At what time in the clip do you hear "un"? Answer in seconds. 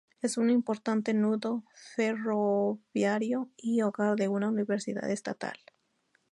0.39-0.49